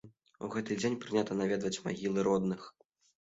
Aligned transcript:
У 0.45 0.47
гэты 0.53 0.77
дзень 0.79 0.95
прынята 1.03 1.37
наведваць 1.41 1.81
магілы 1.87 2.23
родных. 2.31 2.61